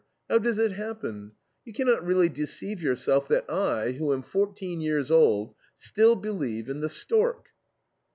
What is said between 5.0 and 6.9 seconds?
old, still believe in the